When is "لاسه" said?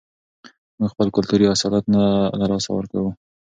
2.51-2.69